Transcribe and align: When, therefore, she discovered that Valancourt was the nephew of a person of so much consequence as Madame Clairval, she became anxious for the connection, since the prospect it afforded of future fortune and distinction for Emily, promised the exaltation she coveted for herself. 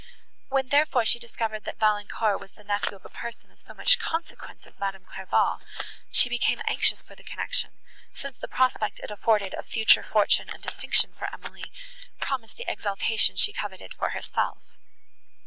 When, 0.49 0.69
therefore, 0.69 1.05
she 1.05 1.19
discovered 1.19 1.63
that 1.65 1.77
Valancourt 1.77 2.39
was 2.39 2.53
the 2.53 2.63
nephew 2.63 2.95
of 2.95 3.05
a 3.05 3.09
person 3.09 3.51
of 3.51 3.59
so 3.59 3.75
much 3.75 3.99
consequence 3.99 4.65
as 4.65 4.79
Madame 4.79 5.05
Clairval, 5.05 5.61
she 6.11 6.27
became 6.27 6.59
anxious 6.65 7.03
for 7.03 7.13
the 7.13 7.21
connection, 7.21 7.69
since 8.11 8.35
the 8.39 8.47
prospect 8.47 8.99
it 9.01 9.11
afforded 9.11 9.53
of 9.53 9.67
future 9.67 10.01
fortune 10.01 10.49
and 10.49 10.63
distinction 10.63 11.13
for 11.19 11.31
Emily, 11.31 11.71
promised 12.19 12.57
the 12.57 12.65
exaltation 12.67 13.35
she 13.35 13.53
coveted 13.53 13.93
for 13.93 14.09
herself. 14.09 14.57